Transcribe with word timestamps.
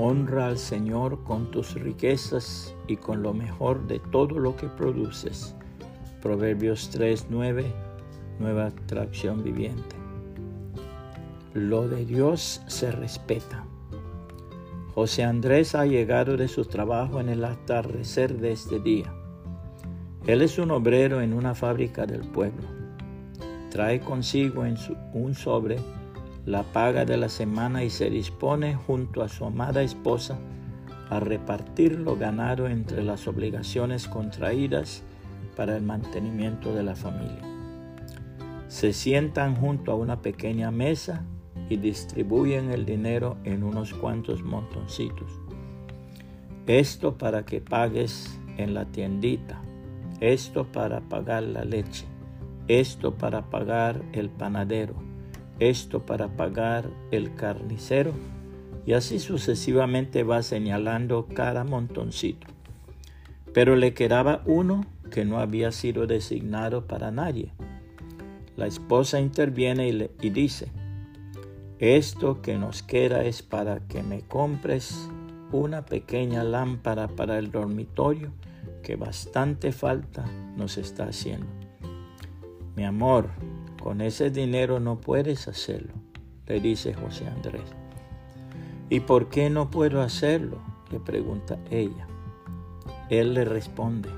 Honra 0.00 0.46
al 0.46 0.58
Señor 0.58 1.24
con 1.24 1.50
tus 1.50 1.74
riquezas 1.74 2.72
y 2.86 2.96
con 2.96 3.20
lo 3.20 3.34
mejor 3.34 3.84
de 3.88 3.98
todo 3.98 4.38
lo 4.38 4.54
que 4.54 4.68
produces. 4.68 5.56
Proverbios 6.22 6.88
3:9, 6.92 7.64
nueva 8.38 8.70
traducción 8.86 9.42
viviente. 9.42 9.96
Lo 11.52 11.88
de 11.88 12.06
Dios 12.06 12.62
se 12.68 12.92
respeta. 12.92 13.64
José 14.94 15.24
Andrés 15.24 15.74
ha 15.74 15.84
llegado 15.84 16.36
de 16.36 16.46
su 16.46 16.64
trabajo 16.64 17.18
en 17.18 17.28
el 17.28 17.44
atardecer 17.44 18.38
de 18.38 18.52
este 18.52 18.78
día. 18.78 19.12
Él 20.28 20.42
es 20.42 20.60
un 20.60 20.70
obrero 20.70 21.20
en 21.22 21.32
una 21.32 21.56
fábrica 21.56 22.06
del 22.06 22.20
pueblo. 22.20 22.68
Trae 23.70 23.98
consigo 23.98 24.62
un 25.12 25.34
sobre 25.34 25.78
la 26.48 26.62
paga 26.62 27.04
de 27.04 27.18
la 27.18 27.28
semana 27.28 27.84
y 27.84 27.90
se 27.90 28.08
dispone 28.08 28.74
junto 28.74 29.22
a 29.22 29.28
su 29.28 29.44
amada 29.44 29.82
esposa 29.82 30.38
a 31.10 31.20
repartir 31.20 32.00
lo 32.00 32.16
ganado 32.16 32.68
entre 32.68 33.04
las 33.04 33.28
obligaciones 33.28 34.08
contraídas 34.08 35.02
para 35.56 35.76
el 35.76 35.82
mantenimiento 35.82 36.74
de 36.74 36.82
la 36.84 36.94
familia. 36.94 37.42
Se 38.68 38.94
sientan 38.94 39.56
junto 39.56 39.92
a 39.92 39.94
una 39.94 40.22
pequeña 40.22 40.70
mesa 40.70 41.26
y 41.68 41.76
distribuyen 41.76 42.70
el 42.70 42.86
dinero 42.86 43.36
en 43.44 43.62
unos 43.62 43.92
cuantos 43.92 44.42
montoncitos. 44.42 45.30
Esto 46.66 47.18
para 47.18 47.44
que 47.44 47.60
pagues 47.60 48.40
en 48.56 48.72
la 48.72 48.86
tiendita, 48.86 49.60
esto 50.20 50.64
para 50.64 51.00
pagar 51.00 51.42
la 51.42 51.64
leche, 51.64 52.06
esto 52.68 53.18
para 53.18 53.50
pagar 53.50 54.02
el 54.12 54.30
panadero, 54.30 54.94
esto 55.60 56.06
para 56.06 56.28
pagar 56.36 56.90
el 57.10 57.34
carnicero, 57.34 58.12
y 58.86 58.94
así 58.94 59.18
sucesivamente 59.18 60.22
va 60.22 60.42
señalando 60.42 61.26
cada 61.34 61.64
montoncito. 61.64 62.46
Pero 63.52 63.76
le 63.76 63.92
quedaba 63.92 64.42
uno 64.46 64.86
que 65.10 65.24
no 65.24 65.38
había 65.38 65.72
sido 65.72 66.06
designado 66.06 66.86
para 66.86 67.10
nadie. 67.10 67.52
La 68.56 68.66
esposa 68.66 69.20
interviene 69.20 69.88
y, 69.88 70.10
y 70.20 70.30
dice, 70.30 70.68
esto 71.78 72.42
que 72.42 72.58
nos 72.58 72.82
queda 72.82 73.24
es 73.24 73.42
para 73.42 73.80
que 73.80 74.02
me 74.02 74.22
compres 74.22 75.08
una 75.52 75.84
pequeña 75.84 76.42
lámpara 76.42 77.08
para 77.08 77.38
el 77.38 77.50
dormitorio 77.50 78.32
que 78.82 78.96
bastante 78.96 79.72
falta 79.72 80.24
nos 80.56 80.78
está 80.78 81.04
haciendo. 81.04 81.46
Mi 82.74 82.84
amor, 82.84 83.30
con 83.82 84.00
ese 84.00 84.30
dinero 84.30 84.80
no 84.80 85.00
puedes 85.00 85.48
hacerlo, 85.48 85.94
le 86.46 86.60
dice 86.60 86.94
José 86.94 87.26
Andrés. 87.26 87.62
¿Y 88.90 89.00
por 89.00 89.28
qué 89.28 89.50
no 89.50 89.70
puedo 89.70 90.02
hacerlo? 90.02 90.58
le 90.90 91.00
pregunta 91.00 91.58
ella. 91.70 92.06
Él 93.10 93.34
le 93.34 93.44
responde, 93.44 94.08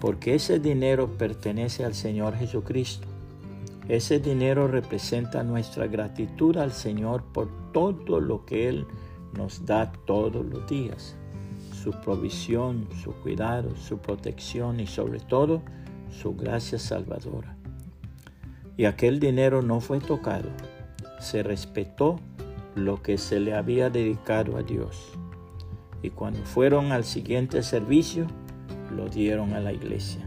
porque 0.00 0.34
ese 0.34 0.58
dinero 0.58 1.18
pertenece 1.18 1.84
al 1.84 1.94
Señor 1.94 2.34
Jesucristo 2.36 3.06
ese 3.88 4.20
dinero 4.20 4.68
representa 4.68 5.42
nuestra 5.42 5.88
gratitud 5.88 6.56
al 6.56 6.72
Señor 6.72 7.24
por 7.24 7.48
todo 7.72 8.20
lo 8.20 8.44
que 8.44 8.68
Él 8.68 8.86
nos 9.36 9.66
da 9.66 9.90
todos 10.06 10.46
los 10.46 10.68
días. 10.68 11.16
Su 11.72 11.90
provisión, 11.90 12.86
su 13.02 13.12
cuidado, 13.12 13.74
su 13.74 13.98
protección 13.98 14.78
y 14.78 14.86
sobre 14.86 15.18
todo 15.18 15.62
su 16.10 16.36
gracia 16.36 16.78
salvadora. 16.78 17.56
Y 18.82 18.84
aquel 18.84 19.20
dinero 19.20 19.62
no 19.62 19.80
fue 19.80 20.00
tocado. 20.00 20.48
Se 21.20 21.44
respetó 21.44 22.18
lo 22.74 23.00
que 23.00 23.16
se 23.16 23.38
le 23.38 23.54
había 23.54 23.90
dedicado 23.90 24.56
a 24.56 24.64
Dios. 24.64 25.12
Y 26.02 26.10
cuando 26.10 26.40
fueron 26.40 26.90
al 26.90 27.04
siguiente 27.04 27.62
servicio, 27.62 28.26
lo 28.96 29.08
dieron 29.08 29.52
a 29.52 29.60
la 29.60 29.72
iglesia. 29.72 30.22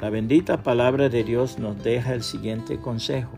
La 0.00 0.08
bendita 0.08 0.62
palabra 0.62 1.10
de 1.10 1.24
Dios 1.24 1.58
nos 1.58 1.84
deja 1.84 2.14
el 2.14 2.22
siguiente 2.22 2.80
consejo. 2.80 3.36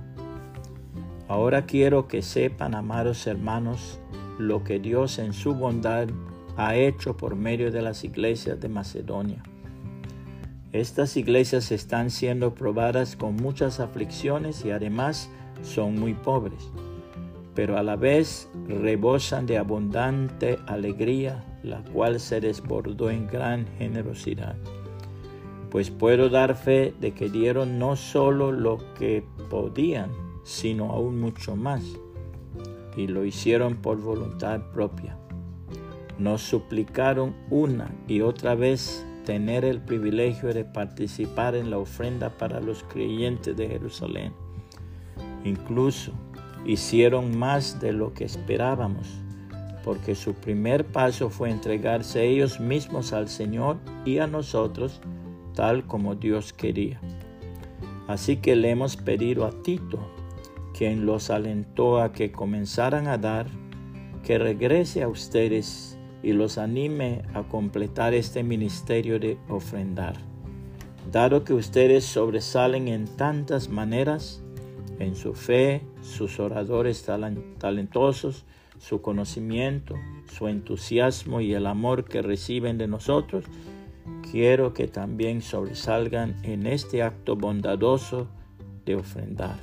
Ahora 1.26 1.66
quiero 1.66 2.06
que 2.06 2.22
sepan, 2.22 2.76
amados 2.76 3.26
hermanos, 3.26 3.98
lo 4.38 4.62
que 4.62 4.78
Dios 4.78 5.18
en 5.18 5.32
su 5.32 5.56
bondad 5.56 6.06
ha 6.56 6.76
hecho 6.76 7.16
por 7.16 7.34
medio 7.34 7.72
de 7.72 7.82
las 7.82 8.04
iglesias 8.04 8.60
de 8.60 8.68
Macedonia. 8.68 9.42
Estas 10.72 11.16
iglesias 11.16 11.72
están 11.72 12.10
siendo 12.10 12.54
probadas 12.54 13.16
con 13.16 13.36
muchas 13.36 13.80
aflicciones 13.80 14.64
y 14.64 14.70
además 14.70 15.30
son 15.62 15.98
muy 15.98 16.14
pobres, 16.14 16.70
pero 17.54 17.78
a 17.78 17.82
la 17.82 17.96
vez 17.96 18.50
rebosan 18.66 19.46
de 19.46 19.58
abundante 19.58 20.58
alegría, 20.66 21.44
la 21.62 21.82
cual 21.84 22.20
se 22.20 22.40
desbordó 22.40 23.10
en 23.10 23.26
gran 23.26 23.66
generosidad 23.78 24.56
pues 25.70 25.90
puedo 25.90 26.28
dar 26.28 26.56
fe 26.56 26.94
de 27.00 27.12
que 27.12 27.28
dieron 27.28 27.78
no 27.78 27.96
solo 27.96 28.52
lo 28.52 28.78
que 28.94 29.24
podían, 29.50 30.10
sino 30.44 30.92
aún 30.92 31.20
mucho 31.20 31.56
más, 31.56 31.84
y 32.96 33.06
lo 33.06 33.24
hicieron 33.24 33.76
por 33.76 34.00
voluntad 34.00 34.60
propia. 34.72 35.18
Nos 36.18 36.42
suplicaron 36.42 37.34
una 37.50 37.94
y 38.08 38.22
otra 38.22 38.54
vez 38.54 39.06
tener 39.28 39.66
el 39.66 39.82
privilegio 39.82 40.54
de 40.54 40.64
participar 40.64 41.54
en 41.54 41.68
la 41.68 41.76
ofrenda 41.76 42.30
para 42.30 42.60
los 42.60 42.82
creyentes 42.84 43.54
de 43.54 43.68
Jerusalén. 43.68 44.32
Incluso 45.44 46.12
hicieron 46.64 47.36
más 47.36 47.78
de 47.78 47.92
lo 47.92 48.14
que 48.14 48.24
esperábamos, 48.24 49.06
porque 49.84 50.14
su 50.14 50.32
primer 50.32 50.86
paso 50.86 51.28
fue 51.28 51.50
entregarse 51.50 52.24
ellos 52.24 52.58
mismos 52.58 53.12
al 53.12 53.28
Señor 53.28 53.76
y 54.06 54.16
a 54.16 54.26
nosotros, 54.26 55.02
tal 55.54 55.86
como 55.86 56.14
Dios 56.14 56.54
quería. 56.54 56.98
Así 58.06 58.38
que 58.38 58.56
le 58.56 58.70
hemos 58.70 58.96
pedido 58.96 59.44
a 59.44 59.50
Tito, 59.62 59.98
quien 60.72 61.04
los 61.04 61.28
alentó 61.28 62.00
a 62.00 62.12
que 62.12 62.32
comenzaran 62.32 63.06
a 63.08 63.18
dar, 63.18 63.46
que 64.24 64.38
regrese 64.38 65.02
a 65.02 65.08
ustedes 65.08 65.97
y 66.22 66.32
los 66.32 66.58
anime 66.58 67.22
a 67.34 67.42
completar 67.44 68.14
este 68.14 68.42
ministerio 68.42 69.18
de 69.18 69.38
ofrendar. 69.48 70.14
Dado 71.10 71.44
que 71.44 71.54
ustedes 71.54 72.04
sobresalen 72.04 72.88
en 72.88 73.06
tantas 73.06 73.68
maneras, 73.68 74.42
en 74.98 75.14
su 75.14 75.32
fe, 75.32 75.82
sus 76.02 76.38
oradores 76.40 77.06
talentosos, 77.58 78.44
su 78.78 79.00
conocimiento, 79.00 79.94
su 80.26 80.48
entusiasmo 80.48 81.40
y 81.40 81.54
el 81.54 81.66
amor 81.66 82.04
que 82.04 82.22
reciben 82.22 82.78
de 82.78 82.88
nosotros, 82.88 83.44
quiero 84.30 84.74
que 84.74 84.86
también 84.86 85.40
sobresalgan 85.40 86.36
en 86.44 86.66
este 86.66 87.02
acto 87.02 87.36
bondadoso 87.36 88.28
de 88.84 88.96
ofrendar. 88.96 89.58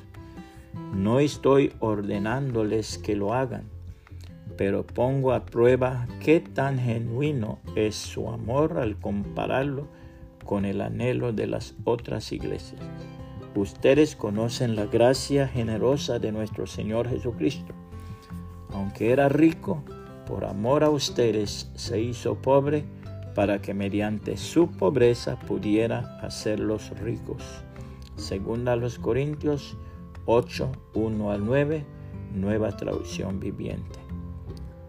No 0.93 1.19
estoy 1.19 1.73
ordenándoles 1.79 2.97
que 2.97 3.15
lo 3.15 3.33
hagan, 3.33 3.69
pero 4.57 4.85
pongo 4.85 5.33
a 5.33 5.45
prueba 5.45 6.07
qué 6.19 6.39
tan 6.39 6.79
genuino 6.79 7.59
es 7.75 7.95
su 7.95 8.29
amor 8.29 8.77
al 8.77 8.97
compararlo 8.99 9.87
con 10.45 10.65
el 10.65 10.81
anhelo 10.81 11.33
de 11.33 11.47
las 11.47 11.75
otras 11.83 12.31
iglesias. 12.31 12.81
Ustedes 13.55 14.15
conocen 14.15 14.75
la 14.75 14.85
gracia 14.85 15.47
generosa 15.47 16.19
de 16.19 16.31
nuestro 16.31 16.67
Señor 16.67 17.09
Jesucristo. 17.09 17.73
Aunque 18.71 19.11
era 19.11 19.29
rico, 19.29 19.83
por 20.27 20.45
amor 20.45 20.83
a 20.83 20.89
ustedes 20.89 21.71
se 21.75 22.01
hizo 22.01 22.35
pobre 22.35 22.83
para 23.33 23.61
que 23.61 23.73
mediante 23.73 24.37
su 24.37 24.71
pobreza 24.71 25.39
pudiera 25.39 26.17
hacerlos 26.21 26.91
ricos. 26.99 27.43
Segunda 28.15 28.73
a 28.73 28.75
los 28.75 28.97
Corintios 28.97 29.77
8, 30.25 30.71
1 30.93 31.31
al 31.31 31.45
9, 31.45 31.85
nueva 32.33 32.75
traducción 32.75 33.39
viviente. 33.39 34.04